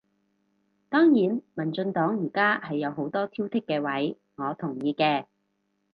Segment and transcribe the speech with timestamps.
[0.89, 5.25] 當然民進黨而家係有好多挑剔嘅位，我同意嘅